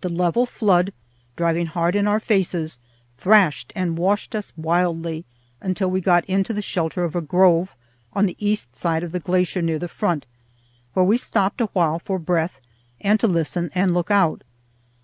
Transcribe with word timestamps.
The 0.00 0.08
level 0.08 0.46
flood, 0.46 0.92
driving 1.36 1.66
hard 1.66 1.94
in 1.94 2.08
our 2.08 2.18
faces, 2.18 2.80
thrashed 3.14 3.72
and 3.76 3.96
washed 3.96 4.34
us 4.34 4.52
wildly 4.56 5.24
until 5.60 5.88
we 5.88 6.00
got 6.00 6.24
into 6.24 6.52
the 6.52 6.60
shelter 6.60 7.04
of 7.04 7.14
a 7.14 7.20
grove 7.20 7.76
on 8.12 8.26
the 8.26 8.34
east 8.44 8.74
side 8.74 9.04
of 9.04 9.12
the 9.12 9.20
glacier 9.20 9.62
near 9.62 9.78
the 9.78 9.86
front, 9.86 10.26
where 10.94 11.04
we 11.04 11.16
stopped 11.16 11.60
awhile 11.60 12.00
for 12.00 12.18
breath 12.18 12.58
and 13.00 13.20
to 13.20 13.28
listen 13.28 13.70
and 13.76 13.94
look 13.94 14.10
out. 14.10 14.42